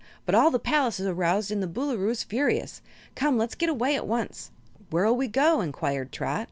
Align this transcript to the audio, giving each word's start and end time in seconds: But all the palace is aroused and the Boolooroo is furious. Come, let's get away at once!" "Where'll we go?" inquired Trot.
But 0.25 0.33
all 0.33 0.49
the 0.49 0.57
palace 0.57 0.99
is 0.99 1.05
aroused 1.05 1.51
and 1.51 1.61
the 1.61 1.67
Boolooroo 1.67 2.09
is 2.09 2.23
furious. 2.23 2.81
Come, 3.13 3.37
let's 3.37 3.53
get 3.53 3.69
away 3.69 3.95
at 3.95 4.07
once!" 4.07 4.49
"Where'll 4.89 5.15
we 5.15 5.27
go?" 5.27 5.61
inquired 5.61 6.11
Trot. 6.11 6.39